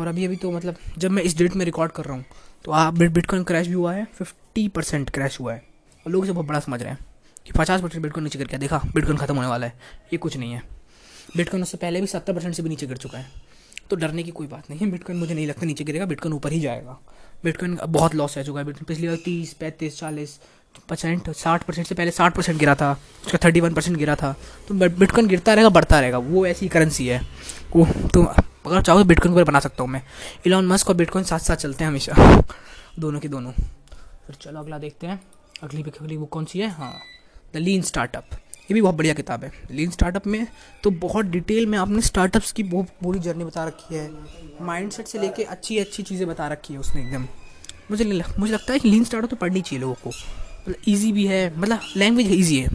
और 0.00 0.06
अभी 0.06 0.24
अभी 0.24 0.36
तो 0.36 0.50
मतलब 0.50 0.76
जब 0.98 1.10
मैं 1.10 1.22
इस 1.22 1.36
डेट 1.38 1.54
में 1.56 1.64
रिकॉर्ड 1.64 1.92
कर 1.92 2.04
रहा 2.04 2.16
हूँ 2.16 2.24
तो 2.64 2.72
आप 2.72 2.94
बिटकॉइन 2.94 3.42
क्रैश 3.44 3.66
भी 3.66 3.72
हुआ 3.72 3.92
है 3.94 4.06
फिफ्टी 4.14 4.66
परसेंट 4.68 5.10
क्रैश 5.10 5.38
हुआ 5.40 5.52
है। 5.52 5.62
और 6.06 6.12
लोग 6.12 6.24
इसे 6.24 6.32
बहुत 6.32 6.46
बड़ा 6.46 6.60
समझ 6.60 6.80
रहे 6.82 6.90
हैं 6.90 6.98
कि 7.46 7.52
पचास 7.52 7.80
परसेंट 7.80 8.02
बिटकॉइन 8.02 8.24
नीचे 8.24 8.38
गया। 8.38 8.58
देखा 8.58 8.78
बिटकॉइन 8.94 9.18
खत्म 9.18 9.36
होने 9.36 9.48
वाला 9.48 9.66
है। 9.66 9.72
ये 10.12 10.16
कुछ 10.18 10.36
नहीं 10.36 10.52
है। 10.52 10.62
बिटकॉइन 11.36 11.62
उससे 11.62 11.76
पहले 11.76 12.00
भी 12.00 12.06
सत्तर 12.06 12.32
परसेंट 12.32 12.54
से 12.54 12.62
भी 12.62 12.68
नीचे 12.68 12.86
गिर 12.86 12.96
चुका 12.96 13.18
है। 13.18 13.26
तो 13.90 13.96
डरने 13.96 14.22
की 14.22 14.30
कोई 14.30 14.46
बात 14.46 14.70
नहीं 14.70 14.80
है। 14.80 14.90
बिटकॉइन 14.90 15.18
मुझे 15.18 15.34
नहीं 15.34 15.46
लगता 15.46 15.66
नीचे 15.66 15.84
गिरेगा। 15.84 16.06
बिटकॉइन 16.06 16.34
ऊपर 16.34 16.52
ही 16.52 16.60
जाएगा। 16.60 16.98
बिटकॉइन 17.44 17.78
बहुत 17.88 18.14
लॉस 18.14 18.36
रह 18.38 18.44
चुका 18.44 18.60
है। 18.60 18.66
बिटकॉइन 18.66 18.84
पिछली 18.88 19.08
बार 19.08 19.16
तीस, 19.24 19.52
पैंतीस, 19.54 19.98
चालीस 19.98 20.38
परसेंट 20.88 21.30
साठ 21.30 21.62
परसेंट 21.62 21.86
से 21.86 21.94
पहले 21.94 22.10
साठ 22.10 22.36
परसेंट 22.36 22.58
गिरा 22.58 22.74
था। 22.74 22.92
उसका 23.26 23.38
थर्टी 23.44 23.60
वन 23.60 23.74
परसेंट 23.74 23.96
गिरा 23.96 24.14
था। 24.16 24.34
तो 24.68 24.74
बिटकॉइन 24.74 25.26
गिरता 25.26 25.54
रहेगा, 25.54 25.68
बढ़ता 25.68 26.00
रहेगा। 26.00 26.18
वो 26.18 26.46
ऐसी 26.46 26.68
करेंसी 26.68 27.06
है। 27.08 27.20
वो 27.76 27.86
तो 28.14 28.22
अगर 28.66 28.82
चाहो 28.82 28.98
तो 28.98 29.04
बिटकॉइन 29.04 29.34
पर 29.34 29.44
बना 29.44 29.60
सकता 29.60 29.82
हूँ 29.82 29.90
मैं। 29.90 30.02
इलॉन 30.46 30.66
मस्क 30.66 30.88
और 30.88 30.94
बिटकॉइन 30.94 31.24
साथ 31.24 31.38
साथ 31.38 31.56
चलते 31.56 31.84
हैं 31.84 31.90
हमेशा। 31.90 32.42
दोनों 32.98 33.20
के 33.20 33.28
दोनों। 33.28 33.52
फिर 34.26 34.36
चलो 34.40 34.60
अगला 34.60 34.78
देखते 34.78 35.06
हैं। 35.06 35.20
अगली 35.62 35.82
अगली 35.82 36.16
बुक 36.18 36.28
कौन 36.28 36.44
सी 36.44 36.58
है? 36.58 36.70
हाँ। 36.70 36.98
द 37.54 37.56
लीन 37.56 37.82
स्टार्टअप 37.82 38.24
ये 38.32 38.74
भी 38.74 38.82
बहुत 38.82 38.94
बढ़िया 38.94 39.14
किताब 39.14 39.44
है। 39.44 39.52
लीन 39.70 39.90
स्टार्टअप 39.90 40.26
में 40.26 40.46
तो 40.84 40.90
बहुत 40.90 41.26
डिटेल 41.26 41.66
में 41.66 41.78
आपने 41.78 42.00
स्टार्टअप्स 42.00 42.52
की 42.52 42.62
बहुत 42.62 42.88
पूरी 43.02 43.18
जर्नी 43.18 43.44
बता 43.44 43.64
रखी 43.64 43.94
है। 43.94 44.10
माइंडसेट 44.60 45.06
से 45.06 45.18
लेके 45.18 45.42
अच्छी 45.42 45.78
अच्छी 45.78 46.02
चीज़ें 46.02 46.28
बता 46.28 46.48
रखी 46.48 46.74
है 46.74 46.80
उसने 46.80 47.02
एकदम। 47.02 47.26
मुझे 47.90 48.22
मुझे 48.38 48.52
लगता 48.52 48.72
है 48.72 48.78
कि 48.78 48.90
लीन 48.90 49.04
स्टार्टअप 49.04 49.30
तो 49.30 49.36
पढ़नी 49.36 49.60
चाहिए 49.60 49.80
लोगों 49.80 49.94
को। 49.94 50.10
मतलब 50.10 50.74
ईजी 50.88 51.12
भी 51.12 51.26
है 51.26 51.58
मतलब 51.58 51.80
लैंग्वेज 51.96 52.32
ईजी 52.32 52.60
है। 52.60 52.68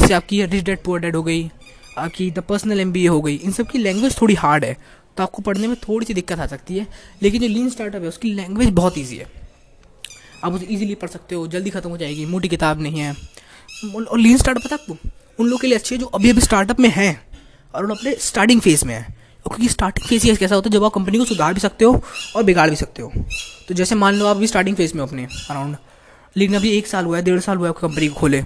जैसे 0.00 0.14
आपकी 0.14 0.44
रिच 0.46 0.64
डेड 0.64 0.82
पुअर 0.82 1.00
डेड 1.00 1.16
हो 1.16 1.22
गई, 1.22 1.50
आपकी 1.98 2.30
द 2.30 2.38
पर्सनल 2.38 2.80
एमबीए 2.80 3.08
हो 3.08 3.20
गई, 3.22 3.34
इन 3.34 3.52
सब 3.52 3.66
की 3.66 3.78
लैंग्वेज 3.78 4.20
थोड़ी 4.20 4.34
हार्ड 4.34 4.64
है। 4.64 4.76
तो 5.16 5.22
आपको 5.22 5.42
पढ़ने 5.42 5.66
में 5.66 5.76
थोड़ी 5.76 6.06
सी 6.06 6.14
दिक्कत 6.14 6.38
आ 6.38 6.46
सकती 6.46 6.78
है, 6.78 6.86
लेकिन 7.22 7.42
जो 7.42 7.48
लीन 7.48 7.70
स्टार्टअप 7.70 8.02
है, 8.02 8.08
उसकी 8.08 8.34
लैंग्वेज 8.34 8.68
बहुत 8.68 8.98
ईजी 8.98 9.16
है। 9.16 9.26
आप 10.44 10.52
उसे 10.52 10.66
ईजिली 10.70 10.94
पढ़ 10.94 11.08
सकते 11.08 11.34
हो, 11.34 11.46
जल्दी 11.46 11.70
खत्म 11.70 11.90
हो 11.90 11.96
जाएगी, 11.96 12.26
मोटी 12.26 12.48
किताब 12.48 12.80
नहीं 12.80 13.00
है। 13.00 13.16
और 14.10 14.18
लीन 14.18 14.36
स्टार्टअप 14.36 14.64
पता 14.64 14.76
आपको, 14.76 14.96
उन 15.40 15.46
लोगों 15.46 15.58
के 15.58 15.66
लिए 15.66 15.78
अच्छी 15.78 15.94
है 15.94 15.98
जो 16.00 16.06
अभी 16.06 16.30
अभी 16.30 16.40
स्टार्टअप 16.40 16.80
में 16.80 16.88
हैं 16.88 17.26
और 17.74 17.84
उन 17.84 17.90
अपने 17.90 18.14
स्टार्टिंग 18.20 18.60
फ़ेज़ 18.60 18.84
में 18.84 18.94
है। 18.94 19.02
क्योंकि 19.46 19.68
स्टार्टिंग 19.68 20.08
फ़ेज़ 20.08 20.26
ही 20.26 20.36
कैसा 20.36 20.54
होता 20.54 20.68
है, 20.68 20.72
जब 20.72 20.84
आप 20.84 20.92
कंपनी 20.92 21.18
को 21.18 21.24
सुधार 21.24 21.54
भी 21.54 21.60
सकते 21.60 21.84
हो 21.84 22.02
और 22.36 22.42
बिगाड़ 22.42 22.68
भी 22.70 22.76
सकते 22.76 23.02
हो। 23.02 23.12
तो 23.68 23.74
जैसे 23.74 23.94
मान 23.94 24.14
लो 24.14 24.26
आप 24.26 24.36
अभी 24.36 24.46
स्टार्टिंग 24.46 24.76
फ़ेज़ 24.76 24.94
में 24.94 25.02
अपने 25.02 25.26
अराउंड 25.50 25.76
लेकिन 26.36 26.56
अभी 26.56 26.70
एक 26.70 26.86
साल 26.86 27.04
हुआ 27.04 27.16
है, 27.16 27.22
डेढ़ 27.22 27.40
साल 27.40 27.56
हुआ 27.56 27.68
है 27.68 27.74
कंपनी 27.80 28.08
को 28.08 28.14
खोले। 28.14 28.42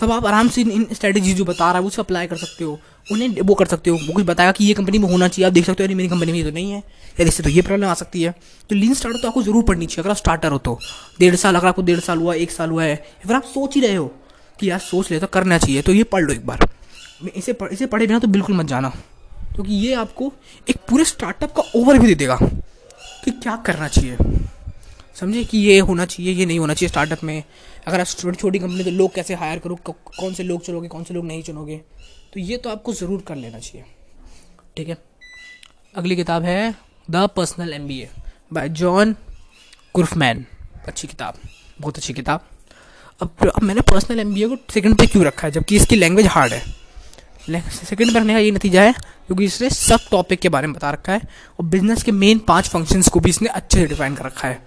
तब 0.00 0.12
आप 0.12 0.26
आराम 0.26 0.48
से 0.48 0.60
इन 0.62 0.86
स्ट्रेटेजी 0.92 1.32
जो 1.34 1.44
बता 1.44 1.70
रहा 1.72 1.80
है 1.80 1.86
उसे 1.86 2.00
अप्लाई 2.02 2.26
कर 2.26 2.36
सकते 2.36 2.64
हो। 2.64 2.78
उन्हें 3.06 3.40
वो 3.40 3.54
कर 3.54 3.66
सकते 3.66 3.90
हो। 3.90 3.96
वो 3.98 4.12
कुछ 4.14 4.24
बताया 4.24 4.52
कि 4.52 4.64
ये 4.64 4.74
कंपनी 4.74 4.98
में 4.98 5.08
होना 5.08 5.28
चाहिए। 5.28 5.46
आप 5.46 5.52
देख 5.52 5.64
सकते 5.64 5.82
हो 5.82 5.86
अरे 5.86 5.94
मेरी 5.94 6.08
कंपनी 6.08 6.32
में 6.32 6.38
ये 6.38 6.44
तो 6.44 6.50
नहीं 6.50 6.70
है। 6.72 6.78
या 7.20 7.26
इससे 7.26 7.42
तो 7.42 7.50
ये 7.50 7.62
प्रॉब्लम 7.62 7.88
आ 7.88 7.94
सकती 7.94 8.22
है। 8.22 8.34
तो 8.70 8.74
लीन 8.74 8.94
स्टार्टर 8.94 9.20
तो 9.20 9.28
आपको 9.28 9.42
ज़रूर 9.42 9.64
पढ़नी 9.64 9.86
चाहिए। 9.86 10.02
अगर 10.02 10.10
आप 10.10 10.16
स्टार्टर 10.16 10.52
हो 10.52 10.58
तो। 10.58 10.78
डेढ़ 11.20 11.34
साल 11.36 11.56
अगर 11.56 11.66
आपको 11.66 11.82
डेढ़ 11.82 12.00
साल 12.00 12.18
हुआ 12.18 12.34
एक 12.36 12.50
साल 12.50 12.70
हुआ 12.70 12.84
है 12.84 12.94
अगर 13.24 13.34
आप 13.34 13.44
सोच 13.44 13.74
ही 13.74 13.80
रहे 13.80 13.94
हो 13.94 14.06
कि 14.58 14.70
यार 14.70 14.78
सोच 14.80 15.10
ले 15.10 15.18
तो 15.20 15.26
करना 15.28 15.58
चाहिए 15.58 15.82
तो 15.82 15.92
ये 15.92 16.02
पढ़ 16.04 16.22
लो 16.22 16.32
एक 16.32 16.46
बार। 16.46 16.68
इसे 17.36 17.52
पढ़, 17.52 17.72
इसे 17.72 17.86
पढ़े 17.86 18.06
बिना 18.06 18.18
तो 18.18 18.28
बिल्कुल 18.28 18.56
मत 18.56 18.66
जाना। 18.66 18.88
क्योंकि 19.54 19.74
ये 19.76 19.94
आपको 19.94 20.32
एक 20.68 20.76
पूरे 20.88 21.04
स्टार्टअप 21.04 21.54
का 21.56 21.62
ओवरव्यू 21.76 22.06
दे 22.06 22.14
देगा 22.14 22.38
कि 23.24 23.30
क्या 23.32 23.56
करना 23.56 23.88
चाहिए। 23.88 24.16
समझे 25.18 25.44
कि 25.44 25.58
ये 25.58 25.78
होना 25.80 26.04
चाहिए, 26.06 26.32
ये 26.32 26.46
नहीं 26.46 26.58
होना 26.58 26.74
चाहिए 26.74 26.88
स्टार्टअप 26.88 27.24
में। 27.24 27.42
अगर 27.86 28.00
आप 28.00 28.06
छोटी 28.08 28.36
छोटी 28.36 28.58
कंपनी 28.58 28.84
तो 28.84 28.90
लोग 28.92 29.14
कैसे 29.14 29.34
हायर 29.34 29.58
करो? 29.58 29.76
कौन 29.86 30.34
से 30.34 30.42
लोग 30.42 30.64
चुनोगे 30.64 30.88
कौन 30.88 31.04
से 31.04 31.14
लोग 31.14 31.24
नहीं 31.26 31.42
चुनोगे 31.42 31.76
तो 32.34 32.40
ये 32.40 32.56
तो 32.56 32.70
आपको 32.70 32.92
ज़रूर 32.94 33.22
कर 33.28 33.36
लेना 33.36 33.58
चाहिए। 33.58 33.84
ठीक 34.76 34.88
है? 34.88 34.96
अगली 35.94 36.16
किताब 36.16 36.42
है 36.44 36.74
the 37.08 37.28
personal 37.36 37.72
M 37.72 37.86
B 37.86 38.00
A 38.00 38.08
by 38.52 38.68
John 38.70 39.14
Kaufman 39.94 40.44
अच्छी 40.86 41.08
किताब, 41.08 41.34
बहुत 41.80 41.96
अच्छी 41.96 42.12
किताब। 42.14 42.48
अब 43.20 43.30
अब 43.46 43.62
मैंने 43.62 43.80
पर्सनल 43.82 44.20
एम 44.20 44.34
बी 44.34 44.42
ए 44.42 44.48
को 44.48 44.56
सेकंड 44.72 44.98
पे 44.98 45.06
क्यों 45.06 45.24
रखा 45.26 45.46
है? 45.46 45.52
जबकि 45.52 45.76
इसकी 45.76 45.96
लैंग्वेज 45.96 46.26
हार्ड 46.28 46.52
है। 46.52 46.62
सेकंड 47.70 48.12
पे 48.12 48.18
रखने 48.18 48.32
का 48.32 48.38
ये 48.38 48.50
नतीजा 48.50 48.82
है, 48.82 48.92
क्योंकि 48.92 49.44
इसने 49.44 49.70
सब 49.70 50.00
टॉपिक 50.10 50.40
के 50.40 50.48
बारे 50.48 50.66
में 50.66 50.74
बता 50.74 50.90
रखा 50.90 51.12
है 51.12 51.20
और 51.58 51.66
बिज़नेस 51.66 52.02
के 52.02 52.12
मेन 52.12 52.38
पाँच 52.48 52.68
फ़ंक्शंस 52.68 53.08
को 53.08 53.20
भी 53.20 53.30
इसने 53.30 53.48
अच्छे 53.50 53.78
से 53.78 53.86
डिफाइन 53.86 54.14
कर 54.14 54.24
रखा 54.24 54.48
है। 54.48 54.62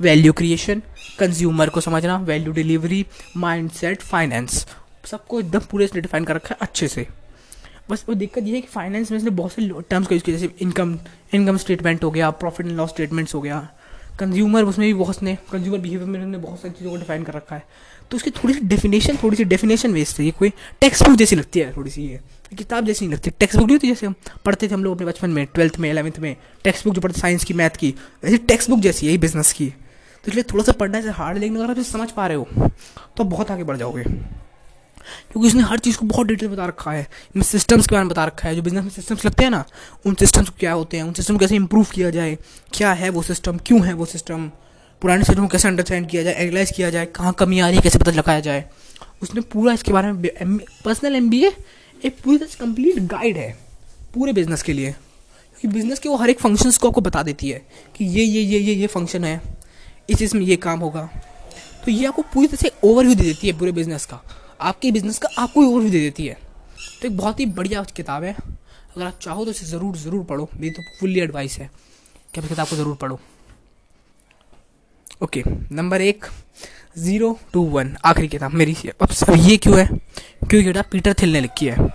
वैल्यू 0.00 0.32
क्रिएशन 0.32 0.82
कंज्यूमर 1.18 1.68
को 1.68 1.80
समझना 1.80 2.16
value 2.18 2.52
delivery 2.52 3.04
mind 3.36 3.70
set 3.70 4.02
finance 4.02 4.66
सबको 5.04 5.40
एकदम 5.40 5.60
पूरे 5.70 5.86
से 5.86 6.00
डिफाइन 6.00 6.24
कर 6.24 6.34
रखा 6.34 6.48
है 6.50 6.56
अच्छे 6.60 6.88
से। 6.88 7.06
बस 7.90 8.04
वो 8.08 8.14
दिक्कत 8.14 8.42
ये 8.42 8.54
है 8.54 8.60
कि 8.60 8.68
फाइनेंस 8.68 9.10
में 9.10 9.18
इसने 9.18 9.30
बहुत 9.30 9.52
से 9.52 9.68
टर्म्स 9.90 10.06
का 10.06 10.14
यूज़ 10.14 10.24
किया, 10.24 10.36
जैसे 10.36 10.54
इनकम 10.60 10.98
इनकम 11.34 11.56
स्टेटमेंट 11.56 12.04
हो 12.04 12.10
गया 12.10 12.30
प्रॉफिट 12.32 12.66
एंड 12.66 12.76
लॉस 12.76 12.90
स्टेटमेंट्स 12.90 13.34
हो 13.34 13.40
गया। 13.40 13.68
कंज्यूमर 14.18 14.64
उसमें 14.64 14.86
भी 14.86 14.94
बहुत 14.94 15.22
ने 15.22 15.36
कंज्यूमर 15.52 15.78
बिहेवियर 15.78 16.08
में 16.08 16.14
उन्होंने 16.14 16.38
बहुत 16.38 16.60
सारी 16.60 16.74
चीज़ों 16.74 16.90
को 16.90 16.96
डिफाइन 16.96 17.22
कर 17.24 17.34
रखा 17.34 17.56
है। 17.56 17.62
तो 18.10 18.16
उसकी 18.16 18.30
थोड़ी 18.30 18.54
सी 18.54 18.60
डेफिनेशन 18.60 19.16
थोड़ी 19.22 19.36
सी 19.36 19.44
डेफिनेशन 19.44 19.92
वेस्ट 19.92 20.18
है। 20.18 20.24
ये 20.24 20.30
कोई 20.30 20.50
टेक्स्ट 20.80 21.08
बुक 21.08 21.16
जैसी 21.16 21.36
लगती 21.36 21.60
है, 21.60 21.76
थोड़ी 21.76 21.90
सी 21.90 22.02
ये। 22.02 22.20
किताब 22.56 22.86
जैसी 22.86 23.04
नहीं 23.06 23.14
लगती। 23.14 23.30
टेक्स्ट 23.30 23.58
बुक 23.58 23.66
नहीं 23.66 23.76
होती 23.76 23.88
जैसे 23.88 24.06
हम 24.06 24.14
पढ़ते 24.44 24.68
थे 24.68 24.74
हम 24.74 24.84
लोग 24.84 24.94
अपने 24.94 25.06
बचपन 25.06 25.30
में 25.30 25.46
ट्वेल्थ 25.46 25.78
में 25.78 25.90
इलेवंथ 25.90 26.18
में। 26.18 26.36
टेक्स्ट 26.64 26.84
बुक 26.84 26.94
जो 26.94 27.00
पढ़ते 27.00 27.20
साइंस 27.20 27.44
की 27.44 27.54
मैथ 27.54 27.76
की 27.76 27.94
वैसे 28.24 28.36
टेक्स्ट 28.38 28.70
बुक 28.70 28.80
जैसी 28.80 29.06
है 29.06 29.16
बिज़नेस 29.18 29.52
की। 29.52 29.72
तो 30.24 30.30
इसलिए 30.30 30.44
थोड़ा 30.52 30.64
सा 30.64 30.72
पढ़ना 30.72 30.98
है 30.98 31.10
हार्ड 31.12 31.38
लेकिन 31.38 31.56
अगर 31.56 31.70
आप 31.70 31.78
इसे 31.78 31.90
समझ 31.90 32.10
पा 32.10 32.26
रहे 32.26 32.36
हो 32.36 32.70
तो 33.16 33.24
बहुत 33.26 33.50
आगे 33.50 33.64
बढ़ 33.64 33.76
जाओगे। 33.76 34.02
क्योंकि 34.02 35.48
उसने 35.48 35.62
हर 35.62 35.78
चीज़ 35.78 35.96
को 35.98 36.06
बहुत 36.06 36.26
डिटेल 36.26 36.48
बता 36.48 36.66
रखा 36.66 36.90
है 36.92 37.00
इनमें 37.00 37.42
सिस्टम्स 37.44 37.86
के 37.86 37.94
बारे 37.94 38.04
में 38.04 38.10
बता 38.10 38.24
रखा 38.24 38.48
है। 38.48 38.54
जो 38.56 38.62
बिज़नेस 38.62 38.84
में 38.84 38.90
सिस्टम्स 38.90 39.24
लगते 39.26 39.44
हैं 39.44 39.50
ना, 39.50 39.64
उन 40.06 40.14
सिस्टम्स 40.14 40.48
को 40.48 40.56
क्या 40.60 40.72
होते 40.72 40.96
हैं, 40.96 41.04
उन 41.04 41.12
सिस्टम 41.12 41.34
को 41.34 41.38
कैसे 41.38 41.56
इंप्रूव 41.56 41.86
किया 41.92 42.10
जाए, 42.10 42.36
क्या 42.72 42.92
है 42.92 43.08
वो 43.08 43.22
सिस्टम 43.22 43.58
क्यों 43.66 43.84
है 43.86 43.92
वो 43.92 44.06
सिस्टम 44.06 44.50
पुराने 45.02 45.24
सिस्टम 45.24 45.42
को 45.42 45.48
कैसे 45.48 45.68
अंडरस्टैंड 45.68 46.08
किया 46.08 46.22
जाए 46.22 46.34
एनालाइज 46.34 46.70
किया 46.70 46.90
जाए, 46.90 47.06
कहाँ 47.06 47.32
कमी 47.32 47.58
आ 47.60 47.66
रही 47.66 47.76
है, 47.76 47.82
कैसे 47.82 47.98
पता 47.98 48.10
लगाया 48.10 48.40
जाए। 48.40 48.64
उसने 49.22 49.40
पूरा 49.42 49.72
इसके 49.72 49.92
बारे 49.92 50.12
में 50.12 50.58
पर्सनल 50.84 51.16
एमबीए 51.16 51.52
एक 52.02 52.16
पूरी 52.24 52.38
तरह 52.38 52.48
से 52.48 52.58
कंप्लीट 52.60 52.98
गाइड 53.08 53.36
है, 53.36 53.50
पूरे 54.14 54.32
बिज़नेस 54.32 54.62
के 54.62 54.72
लिए। 54.72 54.90
क्योंकि 54.90 55.68
बिज़नेस 55.68 55.98
के 55.98 56.08
वो 56.08 56.16
हर 56.16 56.30
एक 56.30 56.40
फ़ंक्शंस 56.40 56.78
को 56.78 56.88
आपको 56.88 57.00
बता 57.00 57.22
देती 57.22 57.48
है 57.48 57.62
कि 57.96 58.04
ये 58.06 58.24
ये 58.24 58.40
ये 58.42 58.58
ये 58.58 58.74
ये 58.74 58.86
फ़ंक्शन 58.86 59.24
है। 59.24 59.40
इस 60.08 60.18
चीज़ 60.18 60.36
में 60.36 60.42
ये 60.42 60.56
काम 60.58 60.80
होगा। 60.80 61.08
तो 61.84 61.90
ये 61.90 62.06
आपको 62.06 62.22
पूरी 62.32 62.46
तरह 62.46 62.56
से 62.58 62.72
ओवरव्यू 62.84 63.14
दे 63.14 63.22
देती 63.22 63.46
है 63.46 63.58
पूरे 63.58 63.72
बिज़नेस 63.72 64.06
का। 64.06 64.20
आपके 64.60 64.90
बिज़नेस 64.92 65.18
का 65.18 65.28
आपको 65.38 65.60
ओवरव्यू 65.62 65.90
दे 65.90 66.00
देती 66.00 66.26
है। 66.26 66.36
तो 67.00 67.08
एक 67.08 67.16
बहुत 67.16 67.40
ही 67.40 67.46
बढ़िया 67.48 67.82
किताब 67.96 68.24
है। 68.24 68.32
अगर 68.32 69.04
आप 69.06 69.18
चाहो 69.22 69.44
तो 69.44 69.50
इसे 69.50 69.66
ज़रूर 69.66 69.96
ज़रूर 69.96 70.24
पढ़ो। 70.24 70.48
मेरी 70.54 70.70
तो 70.70 70.82
फुल्ली 71.00 71.20
एडवाइस 71.20 71.58
है 71.58 71.70
कि 72.34 72.40
आप 72.40 72.46
किताब 72.48 72.66
को 72.66 72.76
ज़रूर 72.76 72.96
पढ़ो। 72.96 73.20
ओके 75.22 75.42
नंबर 75.72 76.02
एक 76.02 76.24
ज़ीरो 76.98 77.38
टू 77.52 77.62
वन 77.68 77.96
आखिरी 78.04 78.28
किताब 78.28 78.52
मेरी। 78.52 78.76
अब 79.02 79.08
सब 79.10 79.32
ये 79.36 79.56
क्यों 79.56 79.78
है? 79.78 79.86
क्योंकि 79.86 80.64
किताब 80.64 80.84
पीटर 80.92 81.14
थिल 81.22 81.32
ने 81.32 81.40
लिखी 81.40 81.66
है। 81.66 81.88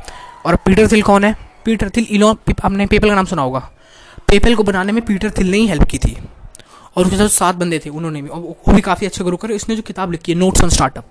और 0.45 0.55
पीटर 0.55 0.87
थिल 0.91 1.01
कौन 1.01 1.23
है? 1.23 1.35
पीटर 1.65 1.89
थिल 1.89 2.07
इलॉन 2.09 2.37
आपने 2.63 2.85
पेपल 2.85 3.09
का 3.09 3.15
नाम 3.15 3.25
सुना 3.25 3.41
होगा। 3.41 3.59
पेपल 4.27 4.55
को 4.55 4.63
बनाने 4.63 4.91
में 4.91 5.05
पीटर 5.05 5.31
थिल 5.31 5.51
ने 5.51 5.57
ही 5.57 5.67
हेल्प 5.67 5.83
की 5.83 5.97
थी। 5.97 6.17
और 6.95 7.05
उसके 7.05 7.17
साथ 7.17 7.27
सात 7.27 7.55
बंदे 7.55 7.79
थे 7.79 7.89
उन्होंने 7.89 8.21
भी। 8.21 8.29
और 8.29 8.39
वो 8.39 8.73
भी 8.73 8.81
काफ़ी 8.81 9.07
अच्छे 9.07 9.23
गुरु 9.23 9.37
करे। 9.37 9.55
इसने 9.55 9.75
जो 9.75 9.81
किताब 9.81 10.11
लिखी 10.11 10.31
है 10.31 10.37
नोट्स 10.37 10.63
ऑन 10.63 10.69
स्टार्टअप 10.69 11.05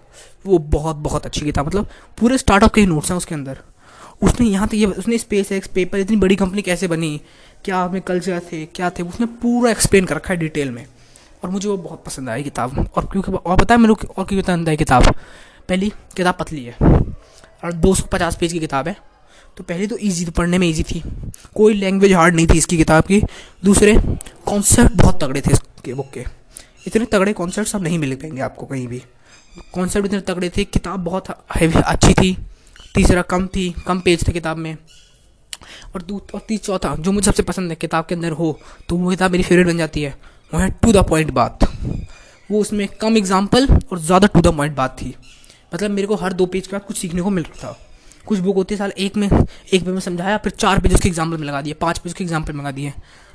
वो 0.47 0.59
बहुत 0.59 0.97
बहुत 0.97 1.27
अच्छी 1.27 1.41
किताब। 1.41 1.67
मतलब 1.67 1.87
पूरे 2.19 2.39
स्टार्टअप 2.39 2.75
के 2.75 2.81
ही 2.81 2.87
नोट्स 2.87 3.11
हैं 3.11 3.17
उसके 3.17 3.35
अंदर। 3.35 3.59
उसने 4.23 4.47
यहाँ 4.47 4.69
तक 4.69 4.75
ये 4.75 4.87
उसने 4.87 5.19
स्पेस 5.19 5.53
एक्स 5.53 5.69
पेपर, 5.69 5.99
इतनी 5.99 6.17
बड़ी 6.17 6.37
कंपनी 6.37 6.63
कैसे 6.63 6.89
बनी? 6.89 7.21
क्या 7.65 7.83
हमें 7.83 8.03
कल्चर 8.03 8.41
थे, 8.53 8.65
क्या 8.67 8.91
थे? 8.91 9.03
उसने 9.03 9.27
पूरा 9.27 9.71
एक्सप्लेन 9.71 10.05
कर 10.05 10.17
रखा 10.17 10.35
है 10.35 10.41
डिटेल 10.41 10.71
में। 10.71 10.87
और 11.45 11.51
मुझे 11.51 11.69
वो 11.69 11.77
बहुत 11.77 12.03
पसंद 12.07 12.29
आई 12.29 12.43
किताब। 12.43 12.89
और 12.97 13.05
क्योंकि 13.05 13.33
और 13.33 13.57
बताया 13.57 13.79
मेरे 13.79 13.95
को 13.95 14.15
और 14.17 14.25
क्यों 14.25 14.43
पसंद 14.43 14.69
आई 14.69 14.77
किताब? 14.77 15.15
पहली, 15.69 15.93
किताब 16.17 16.35
पतली 16.35 16.65
है। 16.65 16.77
और 17.65 17.73
दो 17.73 17.95
सौ 17.95 18.07
पचास 18.13 18.37
पेज 18.37 18.53
की 18.53 18.59
किताब 18.59 18.89
है। 18.89 18.97
तो 19.57 19.65
पहले 19.65 19.87
तो 19.87 19.97
इजी 19.97 20.25
तो 20.25 20.33
पढ़ने 20.33 20.59
में 20.59 20.69
इजी 20.69 20.83
थी। 20.83 21.03
कोई 21.55 21.75
लैंग्वेज 21.75 22.13
हार्ड 22.13 22.35
नहीं 22.35 22.47
थी 22.47 22.59
इसकी 22.59 22.77
किताब 22.77 23.05
की। 23.05 23.23
दूसरे 23.65 23.97
कॉन्सेप्ट 24.47 24.93
बहुत 24.93 25.25
तगड़े 25.25 25.41
थे। 25.41 25.68
इसके 25.79 25.95
बुक 25.95 26.11
के 26.11 26.25
इतने 26.87 27.05
तगड़े 27.07 27.33
कॉन्सेप्ट 27.33 27.75
अब 27.75 27.83
नहीं 27.83 27.99
मिल 27.99 28.15
पाएँगे 28.17 28.41
आपको 28.43 28.67
कहीं 28.67 28.87
भी। 28.89 29.03
कॉन्सेप्ट 29.75 30.07
इतने 30.07 30.21
तगड़े 30.23 30.49
थे, 30.51 30.65
किताब 30.67 31.01
बहुत 31.01 31.29
हैवी 31.57 31.81
अच्छी 31.83 32.15
थी। 32.15 32.37
तीसरा 32.95 33.23
कम 33.25 33.47
थी, 33.47 33.71
कम 33.87 34.01
पेज 34.01 34.27
थे 34.29 34.33
किताब 34.33 34.57
में। 34.57 34.77
और 35.95 36.03
दू, 36.03 36.21
और 36.35 36.41
तीस, 36.49 36.61
चौथा, 36.63 36.95
जो 36.97 37.13
मुझे 37.13 37.25
सबसे 37.27 37.43
पसंद 37.43 37.71
है, 37.71 37.77
किताब 37.77 38.07
के 38.07 38.15
अंदर 38.15 38.33
हो 38.33 38.59
तो 38.89 38.97
वो 38.97 39.11
किताब 39.11 39.31
मेरी 39.31 39.45
फेवरेट 39.45 39.67
बन 39.67 39.79
जाती 39.79 40.03
है। 40.03 40.15
वो 40.53 40.61
है 40.61 40.71
टू 40.83 40.93
द 40.93 41.05
पॉइंट 41.09 41.31
बात 41.33 41.65
वो 42.51 42.61
उसमें 42.61 42.87
कम 43.01 43.17
एग्ज़ाम्पल 43.17 43.67
और 43.93 43.99
ज़्यादा 44.01 44.27
टू 44.27 44.41
द 44.41 44.55
पॉइंट 44.57 44.75
बात 44.77 44.97
थी। 45.01 45.15
मतलब 45.75 45.91
मेरे 45.91 46.07
को 46.07 46.15
हर 46.17 46.33
दो 46.33 46.47
पेज 46.47 46.67
के 46.67 46.77
बाद 46.77 46.87
कुछ 46.87 46.99
सीखने 46.99 47.23
को 47.23 47.31
मिल 47.31 47.45
रहा 47.45 47.63
था। 47.63 47.79
कुछ 48.27 48.39
बुक 48.39 48.57
होती 48.57 48.75
है, 48.75 48.79
साल 48.79 48.93
एक 48.99 49.17
में 49.17 49.29
एक 49.73 49.83
में 49.83 50.01
समझाया, 50.01 50.37
फिर 50.39 50.53
चार 50.53 50.81
पेज 50.81 50.95
उसके 50.95 51.09
एग्ज़ाम्पल 51.09 51.39
में 51.39 51.47
लगा 51.47 51.61
दिए, 51.63 51.73
पाँच 51.75 51.99
पेज 51.99 52.13
के 52.13 52.25
एग्ज़ाम्पल 52.25 52.53
में 52.53 52.61
लगा 52.61 52.71
दिए। 52.71 52.93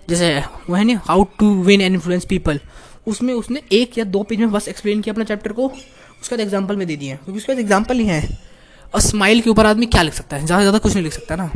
जैसे 0.09 0.37
वो 0.69 0.75
है 0.75 0.83
ना 0.83 0.99
how 1.05 1.23
to 1.39 1.53
win 1.63 1.81
and 1.81 1.93
influence 1.93 2.25
people 2.25 2.59
उसमें 3.07 3.33
उसने 3.33 3.61
एक 3.71 3.97
या 3.97 4.03
दो 4.05 4.23
पेज 4.23 4.39
में 4.39 4.51
बस 4.51 4.67
एक्सप्लेन 4.67 5.01
किया 5.01 5.13
अपना 5.13 5.23
चैप्टर 5.25 5.51
को, 5.51 5.67
उसके 5.67 6.35
बाद 6.35 6.39
एग्ज़ाम्पल 6.39 6.75
में 6.75 6.85
दे 6.87 6.95
दिए। 6.95 7.15
क्योंकि 7.15 7.37
उसके 7.37 7.51
बाद 7.51 7.59
एग्ज़ाम्पल 7.59 7.99
ही 7.99 8.05
है। 8.05 8.37
और 8.93 9.01
स्माइल 9.01 9.41
के 9.41 9.49
ऊपर 9.49 9.65
आदमी 9.65 9.85
क्या 9.85 10.01
लिख 10.01 10.13
सकता 10.13 10.37
है? 10.37 10.45
ज़्यादा 10.45 10.59
से 10.59 10.63
ज़्यादा 10.63 10.77
कुछ 10.79 10.93
नहीं 10.93 11.03
लिख 11.03 11.13
सकता 11.13 11.35
ना। 11.35 11.49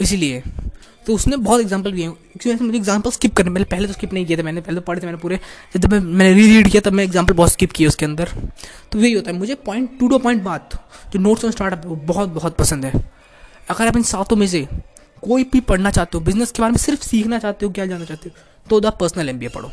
इसीलिए। 0.00 0.42
तो 1.06 1.14
उसने 1.14 1.36
बहुत 1.36 1.60
एग्ज़ाम्पल 1.60 1.92
दिए। 1.92 2.08
क्योंकि 2.38 2.64
मुझे 2.64 2.78
एग्ज़ाम्पल 2.78 3.10
स्किप 3.10 3.34
करने 3.36 3.50
पहले 3.50 3.64
पहले 3.64 3.86
तो 3.86 3.92
स्किप 3.92 4.12
नहीं 4.12 4.26
किए 4.26 4.36
थे, 4.36 4.42
मैंने 4.42 4.60
पहले 4.60 4.76
तो 4.76 4.86
पढ़े 4.86 5.00
थे, 5.00 5.06
मैंने 5.06 5.18
पूरे, 5.18 5.38
जब 5.76 5.92
मैं, 5.92 6.00
मैंने 6.00 6.32
री 6.34 6.46
रीड 6.46 6.68
किया, 6.70 6.80
तब 6.80 6.92
मैं 6.92 7.04
एग्ज़ाम्पल 7.04 7.34
बहुत 7.34 7.52
स्किप 7.52 7.72
किया 7.72 7.88
उसके 7.88 8.04
अंदर। 8.04 8.28
तो 8.92 8.98
यही 8.98 9.12
होता 9.12 9.30
है। 9.30 9.36
मुझे 9.38 9.54
पॉइंट 9.66 9.98
टू 10.00 10.08
टू 10.08 10.18
पॉइंट 10.18 10.42
बात, 10.42 10.74
जो 11.12 11.20
नोट्स 11.20 11.44
ऑन 11.44 11.50
स्टार्टअप 11.50 11.84
है, 11.84 11.88
वो 11.88 11.96
बहुत 11.96 12.28
बहुत 12.28 12.56
पसंद 12.56 12.84
है। 12.84 12.92
अगर 13.70 13.88
आप 13.88 13.96
इन 13.96 14.02
सातों 14.02 14.36
में 14.36 14.46
से 14.46 14.66
कोई 15.22 15.44
भी 15.44 15.60
पढ़ना 15.62 15.90
चाहते 15.90 16.18
हो 16.18 16.24
बिज़नेस 16.24 16.52
के 16.52 16.62
बारे 16.62 16.72
में 16.72 16.78
सिर्फ़ 16.78 17.02
सीखना 17.02 17.38
चाहते 17.38 17.66
हो, 17.66 17.72
क्या 17.72 17.86
जानना 17.86 18.04
चाहते 18.04 18.28
हो 18.28 18.34
तो 18.66 18.80
द 18.80 18.92
पर्सनल 19.00 19.28
एमबीए 19.28 19.48
पढ़ो। 19.48 19.70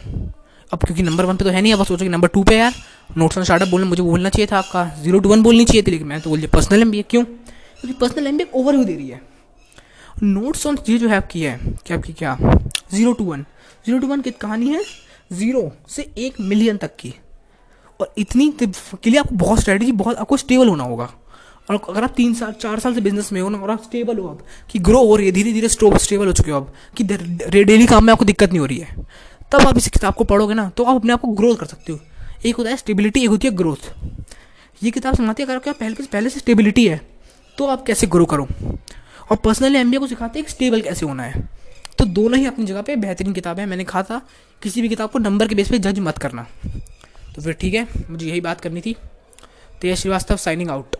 अब 0.71 0.79
क्योंकि 0.79 1.03
नंबर 1.03 1.25
वन 1.25 1.37
पे 1.37 1.43
तो 1.45 1.49
है 1.49 1.61
नहीं, 1.61 1.73
अब 1.73 1.83
सोचो 1.85 2.03
कि 2.03 2.09
नंबर 2.09 2.27
टू 2.27 2.43
पे 2.43 2.57
यार। 2.57 2.73
नोट्स 3.17 3.37
ऑन 3.37 3.43
स्टार्टअप 3.43 3.67
बोलना, 3.67 3.87
मुझे 3.87 4.03
बोलना 4.03 4.29
चाहिए 4.29 4.47
था 4.51 4.57
आपका। 4.57 4.83
ज़ीरो 5.01 5.19
टू 5.19 5.29
वन 5.29 5.43
बोलनी 5.43 5.65
चाहिए 5.65 5.83
थी, 5.83 5.91
लेकिन 5.91 6.07
मैं 6.07 6.19
तो 6.21 6.29
बोलिए 6.29 6.47
पर्सनल 6.47 6.81
एम 6.81 6.91
क्यों? 7.01 7.23
क्योंकि 7.23 7.93
पर्सनल 7.99 8.27
एम 8.27 8.37
बी 8.37 8.45
ओवरव्यू 8.53 8.83
दे 8.85 8.95
रही 8.95 9.09
है। 9.09 9.21
नोट्स 10.23 10.65
ऑन 10.67 10.77
ये 10.89 10.97
जो 10.97 11.09
है 11.09 11.17
आपकी 11.17 11.41
है 11.41 11.57
क्या 11.85 11.97
आपकी 11.97 12.13
क्या? 12.13 12.37
Zero 12.93 13.13
to 13.13 13.23
one 13.23 13.45
zero 13.85 13.99
to 13.99 14.07
one 14.07 14.21
की 14.21 14.31
कहानी 14.31 14.69
है 14.69 14.83
ज़ीरो 15.33 15.71
से 15.89 16.09
एक 16.17 16.39
मिलियन 16.41 16.77
तक 16.77 16.95
की। 16.95 17.13
और 17.99 18.13
इतनी 18.17 18.49
के 18.61 19.09
लिए 19.09 19.19
आपको 19.19 19.35
बहुत 19.35 19.59
स्ट्रेटजी 19.59 19.91
बहुत 19.93 20.17
आपको 20.17 20.37
स्टेबल 20.37 20.67
होना 20.67 20.83
होगा। 20.83 21.09
और 21.67 21.81
अगर 21.89 22.03
आप 22.03 22.13
तीन 22.17 22.33
साल, 22.33 22.51
चार 22.53 22.79
साल 22.79 22.93
से 22.93 23.01
बिज़नेस 23.01 23.31
में 23.33 23.41
हो 23.41 23.49
ना, 23.49 23.57
और 23.57 23.71
आप 23.71 23.83
स्टेबल 23.83 24.17
हो 24.17 24.27
आप 24.27 24.39
कि 24.71 24.79
ग्रो 24.79 24.99
हो 24.99 25.15
रही 25.15 25.25
है 25.25 25.31
धीरे 25.31 25.53
धीरे 25.53 25.67
स्टेबल 25.69 26.25
हो 26.25 26.31
चुके 26.33 26.51
हो 26.51 26.57
अब, 26.57 26.73
कि 26.97 27.03
डेली 27.55 27.85
काम 27.85 28.05
में 28.05 28.11
आपको 28.13 28.25
दिक्कत 28.25 28.49
नहीं 28.49 28.59
हो 28.59 28.65
रही 28.65 28.77
है, 28.77 29.05
तब 29.51 29.67
आप 29.67 29.77
इस 29.77 29.87
किताब 29.89 30.13
को 30.13 30.23
पढ़ोगे 30.25 30.53
ना 30.53 30.69
तो 30.69 30.83
आप 30.83 30.95
अपने 30.95 31.13
आप 31.13 31.21
को 31.21 31.27
ग्रोथ 31.29 31.55
कर 31.55 31.65
सकते 31.65 31.93
हो। 31.93 31.99
एक 32.45 32.55
होता 32.55 32.69
है 32.69 32.77
स्टेबिलिटी 32.77 33.23
एक 33.23 33.29
होती 33.29 33.47
है 33.47 33.55
ग्रोथ 33.55 33.91
ये 34.81 34.91
किताब 34.91 35.15
समझाती 35.15 35.43
है, 35.43 35.49
अगर 35.49 35.59
क्या 35.59 35.73
पहले 35.73 36.05
पहले 36.05 36.29
से 36.29 36.39
स्टेबिलिटी 36.39 36.87
है 36.87 37.01
तो 37.57 37.67
आप 37.67 37.85
कैसे 37.85 38.07
ग्रो 38.07 38.25
करो? 38.25 38.47
और 39.31 39.37
पर्सनली 39.37 39.79
एमबीए 39.79 39.99
को 39.99 40.07
सिखाते 40.07 40.39
हैं 40.39 40.47
स्टेबल 40.47 40.81
कैसे 40.81 41.05
होना 41.05 41.23
है। 41.23 41.43
तो 41.97 42.05
दोनों 42.05 42.39
ही 42.39 42.45
अपनी 42.45 42.65
जगह 42.65 42.81
पे 42.81 42.95
बेहतरीन 42.95 43.33
किताब 43.33 43.59
है, 43.59 43.65
मैंने 43.65 43.83
कहा 43.83 44.01
था, 44.03 44.21
किसी 44.61 44.81
भी 44.81 44.89
किताब 44.89 45.09
को 45.09 45.19
नंबर 45.19 45.47
के 45.47 45.55
बेस 45.55 45.69
पे 45.69 45.79
जज 45.79 45.99
मत 45.99 46.17
करना। 46.17 46.45
तो 47.35 47.41
फिर 47.41 47.53
ठीक 47.53 47.73
है, 47.73 47.87
मुझे 48.09 48.27
यही 48.27 48.41
बात 48.41 48.61
करनी 48.61 48.81
थी। 48.81 48.95
तेज 49.81 49.97
श्रीवास्तव 49.97 50.37
साइनिंग 50.37 50.69
आउट 50.69 50.95